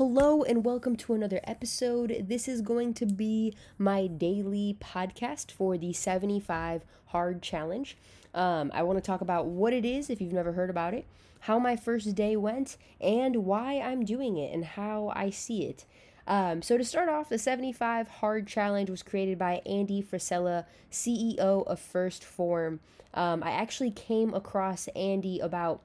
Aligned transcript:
Hello 0.00 0.42
and 0.42 0.64
welcome 0.64 0.96
to 0.96 1.12
another 1.12 1.40
episode. 1.44 2.24
This 2.26 2.48
is 2.48 2.62
going 2.62 2.94
to 2.94 3.04
be 3.04 3.54
my 3.76 4.06
daily 4.06 4.78
podcast 4.80 5.50
for 5.50 5.76
the 5.76 5.92
75 5.92 6.86
Hard 7.08 7.42
Challenge. 7.42 7.98
Um, 8.34 8.70
I 8.72 8.82
want 8.82 8.96
to 8.96 9.02
talk 9.02 9.20
about 9.20 9.44
what 9.44 9.74
it 9.74 9.84
is 9.84 10.08
if 10.08 10.18
you've 10.18 10.32
never 10.32 10.52
heard 10.52 10.70
about 10.70 10.94
it, 10.94 11.04
how 11.40 11.58
my 11.58 11.76
first 11.76 12.14
day 12.14 12.34
went, 12.34 12.78
and 12.98 13.44
why 13.44 13.78
I'm 13.78 14.06
doing 14.06 14.38
it 14.38 14.54
and 14.54 14.64
how 14.64 15.12
I 15.14 15.28
see 15.28 15.66
it. 15.66 15.84
Um, 16.26 16.62
so, 16.62 16.78
to 16.78 16.84
start 16.84 17.10
off, 17.10 17.28
the 17.28 17.36
75 17.36 18.08
Hard 18.08 18.46
Challenge 18.46 18.88
was 18.88 19.02
created 19.02 19.38
by 19.38 19.60
Andy 19.66 20.02
Frisella, 20.02 20.64
CEO 20.90 21.66
of 21.66 21.78
1st 21.78 22.24
Form. 22.24 22.80
Um, 23.12 23.42
I 23.42 23.50
actually 23.50 23.90
came 23.90 24.32
across 24.32 24.88
Andy 24.96 25.40
about 25.40 25.82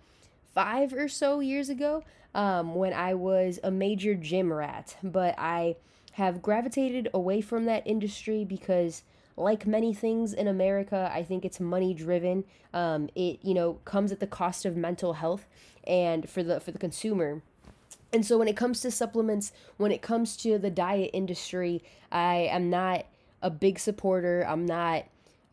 five 0.55 0.93
or 0.93 1.07
so 1.07 1.41
years 1.41 1.69
ago 1.69 2.03
um, 2.33 2.73
when 2.73 2.93
I 2.93 3.13
was 3.13 3.59
a 3.63 3.69
major 3.69 4.15
gym 4.15 4.51
rat, 4.51 4.95
but 5.03 5.35
I 5.37 5.75
have 6.13 6.41
gravitated 6.41 7.09
away 7.13 7.41
from 7.41 7.65
that 7.65 7.85
industry 7.85 8.45
because 8.45 9.03
like 9.37 9.67
many 9.67 9.93
things 9.93 10.33
in 10.33 10.47
America, 10.47 11.11
I 11.13 11.23
think 11.23 11.43
it's 11.43 11.59
money 11.59 11.93
driven. 11.93 12.45
Um, 12.73 13.09
it 13.15 13.39
you 13.43 13.53
know 13.53 13.79
comes 13.85 14.11
at 14.11 14.21
the 14.21 14.27
cost 14.27 14.65
of 14.65 14.77
mental 14.77 15.13
health 15.13 15.45
and 15.85 16.27
for 16.29 16.41
the 16.41 16.59
for 16.59 16.71
the 16.71 16.79
consumer. 16.79 17.41
And 18.13 18.25
so 18.25 18.37
when 18.37 18.47
it 18.47 18.55
comes 18.55 18.79
to 18.81 18.91
supplements, 18.91 19.51
when 19.75 19.91
it 19.91 20.01
comes 20.01 20.37
to 20.37 20.57
the 20.57 20.69
diet 20.69 21.09
industry, 21.11 21.83
I 22.13 22.47
am 22.49 22.69
not 22.69 23.05
a 23.41 23.49
big 23.49 23.77
supporter. 23.77 24.45
I'm 24.47 24.65
not 24.65 25.03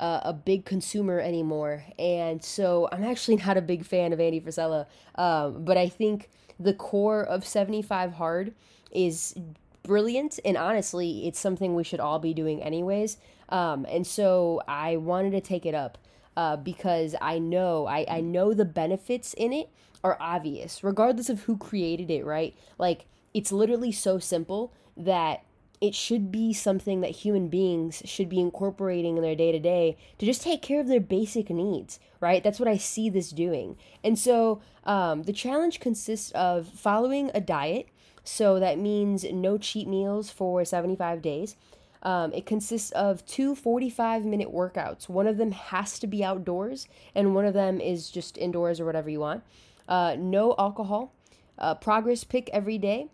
uh, 0.00 0.20
a 0.24 0.32
big 0.32 0.64
consumer 0.64 1.20
anymore, 1.20 1.84
and 1.98 2.42
so 2.42 2.88
I'm 2.92 3.04
actually 3.04 3.36
not 3.36 3.56
a 3.56 3.62
big 3.62 3.84
fan 3.84 4.12
of 4.12 4.20
Andy 4.20 4.40
Frisella. 4.40 4.86
Um, 5.14 5.64
but 5.64 5.76
I 5.76 5.88
think 5.88 6.30
the 6.58 6.74
core 6.74 7.22
of 7.22 7.46
75 7.46 8.14
hard 8.14 8.54
is 8.90 9.34
brilliant. 9.82 10.38
And 10.44 10.56
honestly 10.56 11.26
it's 11.26 11.38
something 11.38 11.74
we 11.74 11.84
should 11.84 12.00
all 12.00 12.18
be 12.18 12.34
doing 12.34 12.62
anyways. 12.62 13.16
Um, 13.48 13.84
and 13.88 14.06
so 14.06 14.62
i 14.66 14.96
wanted 14.96 15.32
to 15.32 15.40
take 15.40 15.66
it 15.66 15.74
up 15.74 15.98
uh, 16.38 16.56
because 16.56 17.14
i 17.20 17.38
know 17.38 17.86
I, 17.86 18.06
I 18.08 18.20
know 18.22 18.54
the 18.54 18.64
benefits 18.64 19.34
in 19.34 19.52
it 19.52 19.68
are 20.02 20.16
obvious 20.18 20.82
regardless 20.82 21.28
of 21.28 21.42
who 21.42 21.58
created 21.58 22.10
it 22.10 22.24
right? 22.24 22.54
Like 22.78 23.04
it's 23.34 23.52
literally 23.52 23.92
so 23.92 24.18
simple 24.18 24.72
that 24.96 25.44
it 25.82 25.96
should 25.96 26.30
be 26.30 26.52
something 26.52 27.00
that 27.00 27.10
human 27.10 27.48
beings 27.48 28.02
should 28.04 28.28
be 28.28 28.38
incorporating 28.38 29.16
in 29.16 29.22
their 29.22 29.34
day 29.34 29.50
to 29.50 29.58
day 29.58 29.96
to 30.16 30.24
just 30.24 30.40
take 30.40 30.62
care 30.62 30.80
of 30.80 30.86
their 30.86 31.00
basic 31.00 31.50
needs, 31.50 31.98
right? 32.20 32.44
That's 32.44 32.60
what 32.60 32.68
I 32.68 32.76
see 32.76 33.10
this 33.10 33.30
doing. 33.30 33.76
And 34.04 34.16
so 34.16 34.62
um, 34.84 35.24
the 35.24 35.32
challenge 35.32 35.80
consists 35.80 36.30
of 36.32 36.68
following 36.68 37.32
a 37.34 37.40
diet. 37.40 37.88
So 38.22 38.60
that 38.60 38.78
means 38.78 39.24
no 39.24 39.58
cheat 39.58 39.88
meals 39.88 40.30
for 40.30 40.64
75 40.64 41.20
days. 41.20 41.56
Um, 42.04 42.32
it 42.32 42.46
consists 42.46 42.92
of 42.92 43.26
two 43.26 43.56
45 43.56 44.24
minute 44.24 44.54
workouts. 44.54 45.08
One 45.08 45.26
of 45.26 45.36
them 45.36 45.50
has 45.50 45.98
to 45.98 46.06
be 46.06 46.22
outdoors, 46.22 46.86
and 47.12 47.34
one 47.34 47.44
of 47.44 47.54
them 47.54 47.80
is 47.80 48.08
just 48.08 48.38
indoors 48.38 48.78
or 48.78 48.84
whatever 48.84 49.10
you 49.10 49.18
want. 49.18 49.42
Uh, 49.88 50.14
no 50.16 50.54
alcohol, 50.60 51.12
uh, 51.58 51.74
progress 51.74 52.22
pic 52.22 52.48
every 52.52 52.78
day, 52.78 53.08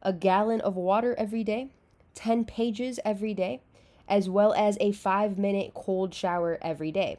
a 0.00 0.14
gallon 0.14 0.62
of 0.62 0.76
water 0.76 1.14
every 1.18 1.44
day, 1.44 1.70
10 2.16 2.44
pages 2.44 2.98
every 3.04 3.34
day, 3.34 3.60
as 4.08 4.28
well 4.28 4.52
as 4.54 4.76
a 4.80 4.90
five 4.90 5.38
minute 5.38 5.72
cold 5.74 6.12
shower 6.12 6.58
every 6.60 6.90
day. 6.90 7.18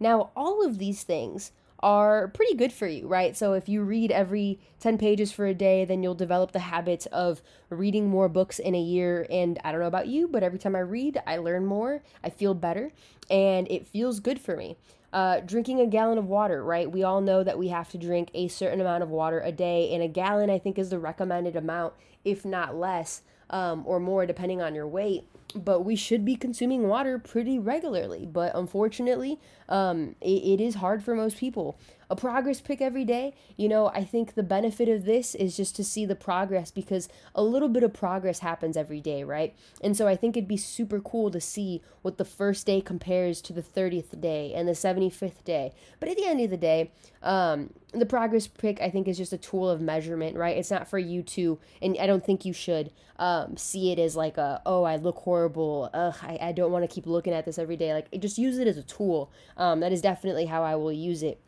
Now, 0.00 0.30
all 0.34 0.64
of 0.64 0.78
these 0.78 1.02
things 1.02 1.52
are 1.80 2.28
pretty 2.28 2.54
good 2.54 2.72
for 2.72 2.86
you, 2.86 3.06
right? 3.06 3.36
So 3.36 3.52
if 3.52 3.68
you 3.68 3.82
read 3.82 4.10
every 4.10 4.58
10 4.80 4.96
pages 4.96 5.30
for 5.30 5.46
a 5.46 5.54
day, 5.54 5.84
then 5.84 6.02
you'll 6.02 6.14
develop 6.14 6.52
the 6.52 6.60
habit 6.60 7.06
of 7.12 7.42
reading 7.68 8.08
more 8.08 8.28
books 8.28 8.58
in 8.58 8.74
a 8.74 8.80
year. 8.80 9.26
And 9.30 9.58
I 9.62 9.72
don't 9.72 9.80
know 9.80 9.86
about 9.86 10.06
you, 10.06 10.26
but 10.26 10.42
every 10.42 10.58
time 10.58 10.74
I 10.74 10.80
read, 10.80 11.20
I 11.26 11.36
learn 11.36 11.66
more, 11.66 12.02
I 12.24 12.30
feel 12.30 12.54
better, 12.54 12.92
and 13.30 13.70
it 13.70 13.86
feels 13.86 14.20
good 14.20 14.40
for 14.40 14.56
me. 14.56 14.76
Uh, 15.12 15.40
drinking 15.40 15.80
a 15.80 15.86
gallon 15.86 16.18
of 16.18 16.26
water, 16.26 16.62
right? 16.64 16.90
We 16.90 17.02
all 17.02 17.20
know 17.20 17.44
that 17.44 17.58
we 17.58 17.68
have 17.68 17.88
to 17.90 17.98
drink 17.98 18.30
a 18.34 18.48
certain 18.48 18.80
amount 18.80 19.02
of 19.02 19.10
water 19.10 19.40
a 19.40 19.52
day, 19.52 19.92
and 19.94 20.02
a 20.02 20.08
gallon, 20.08 20.50
I 20.50 20.58
think, 20.58 20.78
is 20.78 20.90
the 20.90 20.98
recommended 20.98 21.56
amount, 21.56 21.94
if 22.24 22.44
not 22.44 22.74
less 22.74 23.22
um, 23.50 23.82
or 23.86 24.00
more 24.00 24.26
depending 24.26 24.60
on 24.60 24.74
your 24.74 24.86
weight. 24.86 25.24
But 25.54 25.82
we 25.82 25.96
should 25.96 26.24
be 26.24 26.36
consuming 26.36 26.88
water 26.88 27.18
pretty 27.18 27.58
regularly. 27.58 28.26
But 28.26 28.54
unfortunately, 28.54 29.40
um, 29.68 30.16
it, 30.20 30.60
it 30.60 30.60
is 30.60 30.76
hard 30.76 31.02
for 31.02 31.14
most 31.14 31.38
people 31.38 31.78
a 32.08 32.16
progress 32.16 32.60
pic 32.60 32.80
every 32.80 33.04
day, 33.04 33.34
you 33.56 33.68
know, 33.68 33.88
I 33.88 34.04
think 34.04 34.34
the 34.34 34.42
benefit 34.42 34.88
of 34.88 35.04
this 35.04 35.34
is 35.34 35.56
just 35.56 35.74
to 35.76 35.84
see 35.84 36.06
the 36.06 36.14
progress 36.14 36.70
because 36.70 37.08
a 37.34 37.42
little 37.42 37.68
bit 37.68 37.82
of 37.82 37.92
progress 37.92 38.40
happens 38.40 38.76
every 38.76 39.00
day, 39.00 39.24
right? 39.24 39.54
And 39.82 39.96
so 39.96 40.06
I 40.06 40.14
think 40.14 40.36
it'd 40.36 40.48
be 40.48 40.56
super 40.56 41.00
cool 41.00 41.30
to 41.30 41.40
see 41.40 41.82
what 42.02 42.18
the 42.18 42.24
first 42.24 42.66
day 42.66 42.80
compares 42.80 43.40
to 43.42 43.52
the 43.52 43.62
30th 43.62 44.20
day 44.20 44.52
and 44.54 44.68
the 44.68 44.72
75th 44.72 45.42
day. 45.44 45.72
But 45.98 46.08
at 46.08 46.16
the 46.16 46.26
end 46.26 46.40
of 46.40 46.50
the 46.50 46.56
day, 46.56 46.92
um, 47.22 47.70
the 48.00 48.06
progress 48.06 48.46
pic 48.46 48.80
I 48.80 48.90
think 48.90 49.08
is 49.08 49.16
just 49.16 49.32
a 49.32 49.38
tool 49.38 49.68
of 49.68 49.80
measurement, 49.80 50.36
right? 50.36 50.56
It's 50.56 50.70
not 50.70 50.88
for 50.88 50.98
you 50.98 51.22
to, 51.22 51.58
and 51.80 51.96
I 52.00 52.06
don't 52.06 52.24
think 52.24 52.44
you 52.44 52.52
should 52.52 52.90
um, 53.18 53.56
see 53.56 53.92
it 53.92 53.98
as 53.98 54.16
like 54.16 54.38
a, 54.38 54.62
oh, 54.66 54.84
I 54.84 54.96
look 54.96 55.16
horrible. 55.16 55.90
Ugh, 55.92 56.16
I, 56.22 56.38
I 56.40 56.52
don't 56.52 56.72
want 56.72 56.88
to 56.88 56.94
keep 56.94 57.06
looking 57.06 57.32
at 57.32 57.44
this 57.44 57.58
every 57.58 57.76
day. 57.76 57.92
Like, 57.94 58.08
just 58.20 58.38
use 58.38 58.58
it 58.58 58.66
as 58.66 58.76
a 58.76 58.82
tool. 58.82 59.30
Um, 59.56 59.80
that 59.80 59.92
is 59.92 60.02
definitely 60.02 60.46
how 60.46 60.62
I 60.62 60.76
will 60.76 60.92
use 60.92 61.22
it 61.22 61.40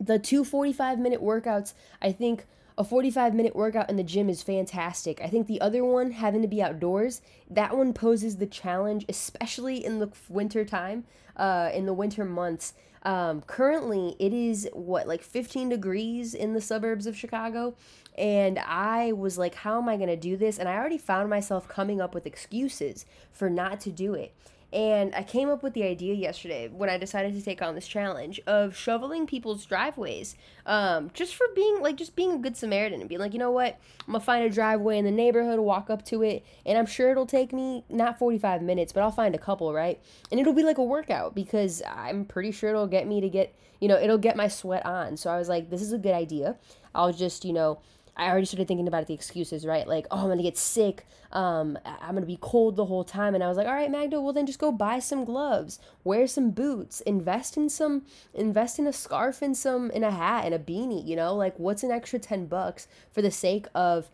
the 0.00 0.18
two 0.18 0.44
45 0.44 0.98
minute 0.98 1.22
workouts, 1.22 1.74
I 2.02 2.12
think 2.12 2.46
a 2.76 2.84
45 2.84 3.34
minute 3.34 3.54
workout 3.54 3.88
in 3.88 3.96
the 3.96 4.02
gym 4.02 4.28
is 4.28 4.42
fantastic. 4.42 5.20
I 5.20 5.28
think 5.28 5.46
the 5.46 5.60
other 5.60 5.84
one, 5.84 6.12
having 6.12 6.42
to 6.42 6.48
be 6.48 6.62
outdoors, 6.62 7.22
that 7.48 7.76
one 7.76 7.92
poses 7.92 8.36
the 8.36 8.46
challenge, 8.46 9.04
especially 9.08 9.84
in 9.84 10.00
the 10.00 10.10
winter 10.28 10.64
time, 10.64 11.04
uh, 11.36 11.70
in 11.72 11.86
the 11.86 11.92
winter 11.92 12.24
months. 12.24 12.74
Um, 13.04 13.42
currently, 13.42 14.16
it 14.18 14.32
is 14.32 14.68
what, 14.72 15.06
like 15.06 15.22
15 15.22 15.68
degrees 15.68 16.34
in 16.34 16.54
the 16.54 16.60
suburbs 16.60 17.06
of 17.06 17.16
Chicago. 17.16 17.74
And 18.16 18.58
I 18.58 19.12
was 19.12 19.38
like, 19.38 19.54
how 19.56 19.78
am 19.78 19.88
I 19.88 19.96
going 19.96 20.08
to 20.08 20.16
do 20.16 20.36
this? 20.36 20.58
And 20.58 20.68
I 20.68 20.76
already 20.76 20.98
found 20.98 21.28
myself 21.28 21.68
coming 21.68 22.00
up 22.00 22.14
with 22.14 22.26
excuses 22.26 23.04
for 23.30 23.50
not 23.50 23.80
to 23.80 23.90
do 23.90 24.14
it. 24.14 24.34
And 24.74 25.14
I 25.14 25.22
came 25.22 25.48
up 25.48 25.62
with 25.62 25.72
the 25.74 25.84
idea 25.84 26.14
yesterday 26.14 26.66
when 26.66 26.90
I 26.90 26.98
decided 26.98 27.32
to 27.34 27.42
take 27.42 27.62
on 27.62 27.76
this 27.76 27.86
challenge 27.86 28.40
of 28.44 28.76
shoveling 28.76 29.24
people's 29.24 29.64
driveways, 29.64 30.34
um, 30.66 31.12
just 31.14 31.36
for 31.36 31.46
being 31.54 31.80
like 31.80 31.94
just 31.94 32.16
being 32.16 32.32
a 32.32 32.38
good 32.38 32.56
Samaritan 32.56 32.98
and 32.98 33.08
being 33.08 33.20
like, 33.20 33.32
you 33.32 33.38
know 33.38 33.52
what, 33.52 33.78
I'm 34.00 34.14
gonna 34.14 34.24
find 34.24 34.44
a 34.44 34.50
driveway 34.50 34.98
in 34.98 35.04
the 35.04 35.12
neighborhood, 35.12 35.60
walk 35.60 35.90
up 35.90 36.04
to 36.06 36.24
it, 36.24 36.44
and 36.66 36.76
I'm 36.76 36.86
sure 36.86 37.12
it'll 37.12 37.24
take 37.24 37.52
me 37.52 37.84
not 37.88 38.18
45 38.18 38.62
minutes, 38.62 38.92
but 38.92 39.04
I'll 39.04 39.12
find 39.12 39.32
a 39.36 39.38
couple, 39.38 39.72
right? 39.72 40.00
And 40.32 40.40
it'll 40.40 40.52
be 40.52 40.64
like 40.64 40.78
a 40.78 40.82
workout 40.82 41.36
because 41.36 41.80
I'm 41.88 42.24
pretty 42.24 42.50
sure 42.50 42.70
it'll 42.70 42.88
get 42.88 43.06
me 43.06 43.20
to 43.20 43.28
get, 43.28 43.54
you 43.78 43.86
know, 43.86 43.96
it'll 43.96 44.18
get 44.18 44.36
my 44.36 44.48
sweat 44.48 44.84
on. 44.84 45.16
So 45.16 45.30
I 45.30 45.38
was 45.38 45.48
like, 45.48 45.70
this 45.70 45.82
is 45.82 45.92
a 45.92 45.98
good 45.98 46.14
idea. 46.14 46.56
I'll 46.96 47.12
just, 47.12 47.44
you 47.44 47.52
know, 47.52 47.78
I 48.16 48.28
already 48.28 48.46
started 48.46 48.68
thinking 48.68 48.86
about 48.86 49.06
the 49.06 49.14
excuses, 49.14 49.66
right? 49.66 49.88
Like, 49.88 50.06
oh, 50.10 50.18
I'm 50.18 50.28
gonna 50.28 50.42
get 50.42 50.56
sick. 50.56 51.06
Um, 51.32 51.76
I'm 51.84 52.14
gonna 52.14 52.26
be 52.26 52.38
cold 52.40 52.76
the 52.76 52.84
whole 52.84 53.02
time. 53.02 53.34
And 53.34 53.42
I 53.42 53.48
was 53.48 53.56
like, 53.56 53.66
all 53.66 53.74
right, 53.74 53.90
Magda, 53.90 54.20
well 54.20 54.32
then 54.32 54.46
just 54.46 54.60
go 54.60 54.70
buy 54.70 55.00
some 55.00 55.24
gloves, 55.24 55.80
wear 56.04 56.26
some 56.26 56.50
boots, 56.50 57.00
invest 57.00 57.56
in 57.56 57.68
some, 57.68 58.02
invest 58.32 58.78
in 58.78 58.86
a 58.86 58.92
scarf 58.92 59.42
and 59.42 59.56
some, 59.56 59.90
in 59.90 60.04
a 60.04 60.12
hat 60.12 60.44
and 60.44 60.54
a 60.54 60.58
beanie. 60.58 61.04
You 61.04 61.16
know, 61.16 61.34
like 61.34 61.58
what's 61.58 61.82
an 61.82 61.90
extra 61.90 62.20
ten 62.20 62.46
bucks 62.46 62.86
for 63.12 63.20
the 63.20 63.32
sake 63.32 63.66
of 63.74 64.08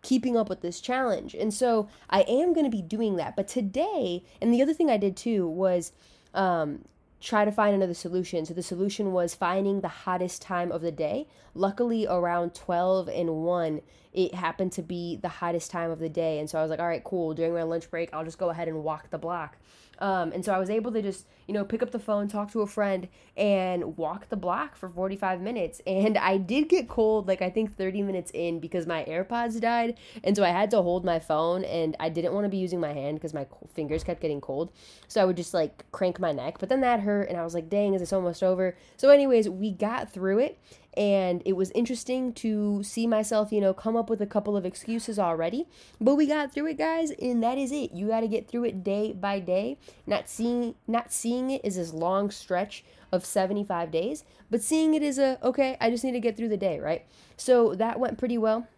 keeping 0.00 0.36
up 0.38 0.48
with 0.48 0.62
this 0.62 0.80
challenge? 0.80 1.34
And 1.34 1.52
so 1.52 1.88
I 2.08 2.22
am 2.22 2.54
gonna 2.54 2.70
be 2.70 2.82
doing 2.82 3.16
that. 3.16 3.36
But 3.36 3.48
today, 3.48 4.24
and 4.40 4.54
the 4.54 4.62
other 4.62 4.74
thing 4.74 4.88
I 4.88 4.96
did 4.96 5.16
too 5.18 5.46
was, 5.46 5.92
um, 6.32 6.86
try 7.24 7.44
to 7.44 7.50
find 7.50 7.74
another 7.74 7.94
solution. 7.94 8.44
So 8.44 8.54
the 8.54 8.62
solution 8.62 9.12
was 9.12 9.34
finding 9.34 9.80
the 9.80 9.88
hottest 9.88 10.42
time 10.42 10.70
of 10.70 10.82
the 10.82 10.92
day. 10.92 11.26
Luckily, 11.54 12.06
around 12.06 12.54
12 12.54 13.08
and 13.08 13.36
1, 13.36 13.80
it 14.12 14.34
happened 14.34 14.72
to 14.72 14.82
be 14.82 15.16
the 15.16 15.28
hottest 15.28 15.70
time 15.70 15.90
of 15.90 15.98
the 15.98 16.08
day. 16.08 16.38
And 16.38 16.48
so 16.48 16.58
I 16.58 16.62
was 16.62 16.70
like, 16.70 16.80
all 16.80 16.86
right, 16.86 17.02
cool. 17.02 17.32
During 17.32 17.54
my 17.54 17.62
lunch 17.62 17.90
break, 17.90 18.12
I'll 18.12 18.24
just 18.24 18.38
go 18.38 18.50
ahead 18.50 18.68
and 18.68 18.84
walk 18.84 19.10
the 19.10 19.18
block. 19.18 19.56
Um, 19.98 20.32
and 20.32 20.44
so 20.44 20.52
I 20.52 20.58
was 20.58 20.70
able 20.70 20.92
to 20.92 21.02
just, 21.02 21.26
you 21.46 21.54
know, 21.54 21.64
pick 21.64 21.82
up 21.82 21.90
the 21.90 21.98
phone, 21.98 22.28
talk 22.28 22.50
to 22.52 22.62
a 22.62 22.66
friend, 22.66 23.08
and 23.36 23.96
walk 23.96 24.28
the 24.28 24.36
block 24.36 24.76
for 24.76 24.88
45 24.88 25.40
minutes. 25.40 25.80
And 25.94 26.18
I 26.18 26.38
did 26.38 26.68
get 26.68 26.88
cold, 26.88 27.28
like 27.28 27.40
I 27.40 27.48
think 27.50 27.76
30 27.76 28.02
minutes 28.02 28.30
in 28.34 28.58
because 28.58 28.86
my 28.86 29.04
AirPods 29.04 29.60
died. 29.60 29.96
And 30.24 30.36
so 30.36 30.42
I 30.42 30.48
had 30.48 30.70
to 30.72 30.82
hold 30.82 31.04
my 31.04 31.18
phone, 31.18 31.64
and 31.64 31.96
I 32.00 32.08
didn't 32.08 32.34
want 32.34 32.44
to 32.44 32.48
be 32.48 32.56
using 32.56 32.80
my 32.80 32.92
hand 32.92 33.16
because 33.16 33.32
my 33.32 33.46
fingers 33.74 34.02
kept 34.02 34.20
getting 34.20 34.40
cold. 34.40 34.72
So 35.08 35.22
I 35.22 35.24
would 35.24 35.36
just 35.36 35.54
like 35.54 35.84
crank 35.92 36.18
my 36.18 36.32
neck. 36.32 36.56
But 36.58 36.68
then 36.68 36.80
that 36.80 37.00
hurt, 37.00 37.28
and 37.28 37.38
I 37.38 37.44
was 37.44 37.54
like, 37.54 37.70
dang, 37.70 37.94
is 37.94 38.02
this 38.02 38.12
almost 38.12 38.42
over? 38.42 38.76
So, 38.96 39.10
anyways, 39.10 39.48
we 39.48 39.70
got 39.70 40.12
through 40.12 40.40
it 40.40 40.58
and 40.96 41.42
it 41.44 41.54
was 41.54 41.70
interesting 41.72 42.32
to 42.34 42.82
see 42.82 43.06
myself, 43.06 43.52
you 43.52 43.60
know, 43.60 43.74
come 43.74 43.96
up 43.96 44.08
with 44.08 44.20
a 44.20 44.26
couple 44.26 44.56
of 44.56 44.64
excuses 44.64 45.18
already. 45.18 45.66
But 46.00 46.14
we 46.14 46.26
got 46.26 46.52
through 46.52 46.68
it, 46.68 46.78
guys, 46.78 47.10
and 47.10 47.42
that 47.42 47.58
is 47.58 47.72
it. 47.72 47.92
You 47.92 48.08
got 48.08 48.20
to 48.20 48.28
get 48.28 48.48
through 48.48 48.64
it 48.64 48.84
day 48.84 49.12
by 49.12 49.40
day. 49.40 49.78
Not 50.06 50.28
seeing 50.28 50.74
not 50.86 51.12
seeing 51.12 51.50
it 51.50 51.64
is 51.64 51.76
this 51.76 51.92
long 51.92 52.30
stretch 52.30 52.84
of 53.12 53.24
75 53.24 53.90
days, 53.90 54.24
but 54.50 54.62
seeing 54.62 54.94
it 54.94 55.02
is 55.02 55.18
a 55.18 55.38
okay, 55.42 55.76
I 55.80 55.90
just 55.90 56.04
need 56.04 56.12
to 56.12 56.20
get 56.20 56.36
through 56.36 56.48
the 56.48 56.56
day, 56.56 56.78
right? 56.78 57.04
So 57.36 57.74
that 57.74 57.98
went 57.98 58.18
pretty 58.18 58.38
well. 58.38 58.68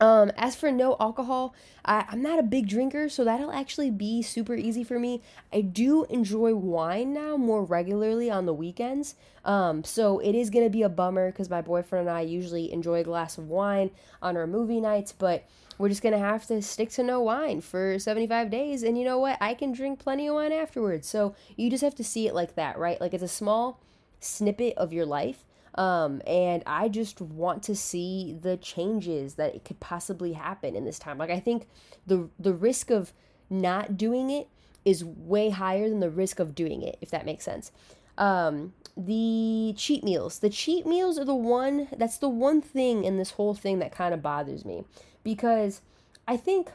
Um, 0.00 0.30
as 0.36 0.54
for 0.54 0.70
no 0.70 0.96
alcohol, 1.00 1.54
I, 1.84 2.04
I'm 2.08 2.20
not 2.20 2.38
a 2.38 2.42
big 2.42 2.68
drinker, 2.68 3.08
so 3.08 3.24
that'll 3.24 3.52
actually 3.52 3.90
be 3.90 4.20
super 4.20 4.54
easy 4.54 4.84
for 4.84 4.98
me. 4.98 5.22
I 5.52 5.62
do 5.62 6.04
enjoy 6.04 6.54
wine 6.54 7.14
now 7.14 7.36
more 7.36 7.64
regularly 7.64 8.30
on 8.30 8.44
the 8.44 8.52
weekends. 8.52 9.14
Um, 9.44 9.84
so 9.84 10.18
it 10.18 10.34
is 10.34 10.50
gonna 10.50 10.68
be 10.68 10.82
a 10.82 10.88
bummer 10.88 11.30
because 11.30 11.48
my 11.48 11.62
boyfriend 11.62 12.08
and 12.08 12.16
I 12.16 12.22
usually 12.22 12.72
enjoy 12.72 13.00
a 13.00 13.04
glass 13.04 13.38
of 13.38 13.48
wine 13.48 13.90
on 14.20 14.36
our 14.36 14.46
movie 14.46 14.80
nights, 14.80 15.12
but 15.12 15.44
we're 15.78 15.88
just 15.88 16.02
gonna 16.02 16.18
have 16.18 16.46
to 16.46 16.60
stick 16.60 16.90
to 16.90 17.02
no 17.02 17.20
wine 17.20 17.60
for 17.60 17.98
75 17.98 18.50
days. 18.50 18.82
And 18.82 18.98
you 18.98 19.04
know 19.04 19.18
what? 19.18 19.38
I 19.40 19.54
can 19.54 19.72
drink 19.72 19.98
plenty 19.98 20.26
of 20.26 20.34
wine 20.34 20.52
afterwards. 20.52 21.08
So 21.08 21.34
you 21.56 21.70
just 21.70 21.84
have 21.84 21.94
to 21.96 22.04
see 22.04 22.26
it 22.26 22.34
like 22.34 22.54
that, 22.56 22.78
right? 22.78 23.00
Like 23.00 23.14
it's 23.14 23.22
a 23.22 23.28
small 23.28 23.80
snippet 24.20 24.74
of 24.76 24.92
your 24.92 25.06
life 25.06 25.44
um, 25.76 26.22
and 26.26 26.62
I 26.66 26.88
just 26.88 27.20
want 27.20 27.62
to 27.64 27.76
see 27.76 28.36
the 28.40 28.56
changes 28.56 29.34
that 29.34 29.54
it 29.54 29.64
could 29.64 29.80
possibly 29.80 30.32
happen 30.32 30.74
in 30.74 30.84
this 30.84 30.98
time. 30.98 31.18
Like 31.18 31.30
I 31.30 31.40
think 31.40 31.68
the 32.06 32.28
the 32.38 32.54
risk 32.54 32.90
of 32.90 33.12
not 33.50 33.96
doing 33.96 34.30
it 34.30 34.48
is 34.84 35.04
way 35.04 35.50
higher 35.50 35.88
than 35.88 36.00
the 36.00 36.10
risk 36.10 36.38
of 36.38 36.54
doing 36.54 36.82
it, 36.82 36.96
if 37.00 37.10
that 37.10 37.26
makes 37.26 37.44
sense. 37.44 37.72
Um, 38.16 38.72
the 38.96 39.74
cheat 39.76 40.02
meals. 40.02 40.38
The 40.38 40.48
cheat 40.48 40.86
meals 40.86 41.18
are 41.18 41.24
the 41.24 41.34
one 41.34 41.88
that's 41.96 42.18
the 42.18 42.28
one 42.28 42.62
thing 42.62 43.04
in 43.04 43.18
this 43.18 43.32
whole 43.32 43.54
thing 43.54 43.78
that 43.80 43.92
kind 43.92 44.14
of 44.14 44.22
bothers 44.22 44.64
me 44.64 44.84
because 45.22 45.82
I 46.26 46.36
think 46.36 46.70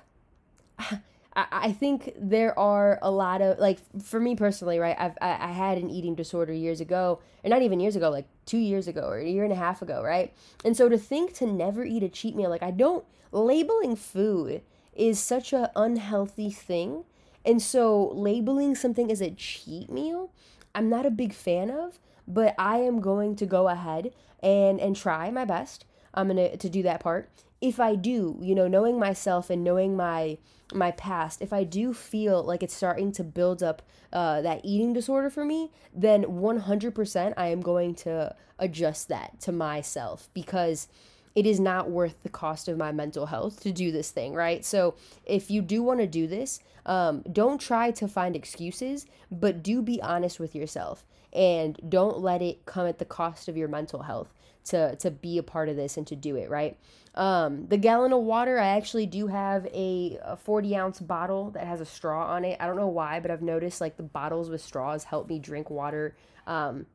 I, 1.34 1.72
think 1.72 2.14
there 2.18 2.58
are 2.60 3.00
a 3.02 3.10
lot 3.10 3.42
of 3.42 3.58
like 3.58 3.80
for 4.04 4.20
me 4.20 4.36
personally, 4.36 4.80
right? 4.80 4.96
I've 5.00 5.18
I, 5.22 5.50
I 5.50 5.52
had 5.52 5.78
an 5.78 5.90
eating 5.90 6.14
disorder 6.14 6.52
years 6.52 6.82
ago, 6.82 7.20
or 7.44 7.50
not 7.50 7.62
even 7.62 7.80
years 7.80 7.96
ago, 7.96 8.10
like 8.10 8.28
two 8.46 8.58
years 8.58 8.88
ago 8.88 9.08
or 9.08 9.18
a 9.18 9.30
year 9.30 9.46
and 9.46 9.54
a 9.54 9.56
half 9.56 9.82
ago, 9.82 10.04
right? 10.04 10.34
And 10.66 10.76
so 10.76 10.90
to 10.90 10.98
think 10.98 11.34
to 11.36 11.48
never 11.48 11.86
eat 11.86 12.04
a 12.04 12.10
cheat 12.10 12.36
meal, 12.36 12.50
like 12.50 12.64
I 12.64 12.72
don't 12.72 13.06
labeling 13.32 13.96
food 13.96 14.62
is 14.94 15.20
such 15.20 15.54
a 15.54 15.72
unhealthy 15.74 16.50
thing, 16.50 17.06
and 17.46 17.62
so 17.62 18.12
labeling 18.14 18.76
something 18.76 19.10
as 19.10 19.22
a 19.22 19.32
cheat 19.32 19.90
meal, 19.90 20.32
I'm 20.76 20.90
not 20.90 21.06
a 21.06 21.12
big 21.12 21.34
fan 21.34 21.70
of. 21.70 22.00
But 22.28 22.56
I 22.58 22.78
am 22.78 23.02
going 23.02 23.36
to 23.38 23.46
go 23.46 23.70
ahead 23.70 24.14
and 24.44 24.82
and 24.82 24.96
try 24.96 25.32
my 25.32 25.46
best. 25.46 25.86
I'm 26.14 26.28
gonna 26.28 26.58
to 26.58 26.70
do 26.70 26.84
that 26.84 27.00
part. 27.00 27.30
If 27.62 27.80
I 27.80 27.96
do, 27.96 28.38
you 28.42 28.56
know, 28.56 28.68
knowing 28.68 29.00
myself 29.00 29.50
and 29.50 29.64
knowing 29.64 29.96
my 29.96 30.38
my 30.74 30.92
past, 30.92 31.42
if 31.42 31.52
I 31.54 31.64
do 31.64 31.94
feel 31.94 32.42
like 32.44 32.64
it's 32.64 32.74
starting 32.74 33.12
to 33.14 33.24
build 33.24 33.62
up 33.62 33.82
uh, 34.14 34.42
that 34.42 34.62
eating 34.64 34.94
disorder 34.94 35.30
for 35.30 35.44
me, 35.44 35.72
then 35.94 36.24
100% 36.24 37.34
I 37.36 37.48
am 37.48 37.62
going 37.62 37.94
to 37.96 38.36
adjust 38.58 39.10
that 39.10 39.40
to 39.42 39.52
myself 39.52 40.30
because 40.34 40.88
it 41.36 41.46
is 41.46 41.60
not 41.60 41.90
worth 41.90 42.22
the 42.24 42.30
cost 42.30 42.68
of 42.68 42.78
my 42.78 42.92
mental 42.92 43.28
health 43.28 43.62
to 43.62 43.72
do 43.72 43.92
this 43.92 44.12
thing, 44.12 44.34
right? 44.34 44.66
So 44.66 44.96
if 45.26 45.50
you 45.50 45.62
do 45.62 45.82
want 45.82 46.00
to 46.00 46.08
do 46.08 46.28
this, 46.28 46.60
um, 46.86 47.24
don't 47.32 47.60
try 47.60 47.92
to 47.92 48.08
find 48.08 48.36
excuses, 48.36 49.06
but 49.32 49.64
do 49.64 49.82
be 49.82 50.02
honest 50.02 50.40
with 50.40 50.56
yourself 50.56 51.06
and 51.34 51.80
don't 51.88 52.20
let 52.20 52.42
it 52.42 52.66
come 52.66 52.88
at 52.88 53.00
the 53.00 53.06
cost 53.06 53.48
of 53.48 53.56
your 53.56 53.68
mental 53.68 54.04
health 54.04 54.34
to 54.64 54.96
to 54.98 55.10
be 55.10 55.38
a 55.38 55.44
part 55.44 55.70
of 55.70 55.76
this 55.76 55.98
and 55.98 56.06
to 56.06 56.16
do 56.16 56.36
it 56.36 56.50
right 56.50 56.78
um, 57.16 57.68
the 57.68 57.78
gallon 57.78 58.14
of 58.14 58.22
water 58.22 58.60
i 58.60 58.68
actually 58.68 59.06
do 59.06 59.28
have 59.28 59.66
a, 59.68 60.20
a 60.24 60.36
40 60.36 60.76
ounce 60.76 61.00
bottle 61.00 61.50
that 61.52 61.66
has 61.66 61.82
a 61.82 61.86
straw 61.86 62.28
on 62.28 62.46
it 62.46 62.58
i 62.60 62.68
don't 62.68 62.76
know 62.76 62.88
why 62.88 63.20
but 63.20 63.32
i've 63.32 63.42
noticed 63.42 63.82
like 63.82 63.98
the 63.98 64.04
bottles 64.04 64.50
with 64.50 64.62
straws 64.62 65.06
help 65.06 65.28
me 65.30 65.40
drink 65.40 65.70
water 65.70 66.16
um, 66.48 66.86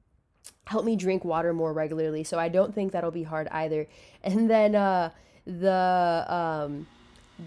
help 0.67 0.85
me 0.85 0.97
drink 0.97 1.25
water 1.25 1.53
more 1.53 1.73
regularly 1.73 2.25
so 2.25 2.39
i 2.39 2.49
don't 2.49 2.75
think 2.75 2.93
that'll 2.93 3.11
be 3.11 3.25
hard 3.25 3.49
either. 3.49 3.87
And 4.25 4.51
then 4.51 4.75
uh, 4.75 5.11
the 5.47 6.27
um, 6.29 6.89